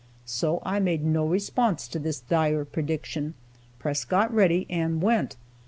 [0.25, 3.35] So I made no response to this dire prediction;
[3.77, 5.37] Press got ready, and went.